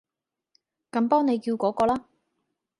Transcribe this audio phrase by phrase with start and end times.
[0.91, 2.07] 咁幫你叫嗰個啦